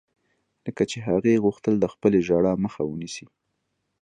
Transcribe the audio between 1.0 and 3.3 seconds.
هغې غوښتل د خپلې ژړا مخه ونيسي.